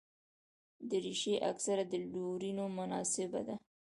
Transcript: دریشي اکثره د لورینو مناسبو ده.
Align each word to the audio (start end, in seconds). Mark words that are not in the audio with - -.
دریشي 0.89 1.33
اکثره 1.51 1.83
د 1.91 1.93
لورینو 2.13 2.65
مناسبو 2.77 3.41
ده. 3.47 3.55